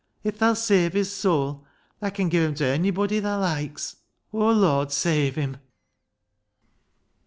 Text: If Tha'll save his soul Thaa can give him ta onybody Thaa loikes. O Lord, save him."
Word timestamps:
If 0.23 0.39
Tha'll 0.39 0.55
save 0.55 0.93
his 0.93 1.13
soul 1.15 1.63
Thaa 1.99 2.09
can 2.09 2.27
give 2.27 2.41
him 2.43 2.55
ta 2.55 2.63
onybody 2.75 3.21
Thaa 3.21 3.39
loikes. 3.39 3.97
O 4.33 4.49
Lord, 4.49 4.91
save 4.91 5.35
him." 5.35 5.57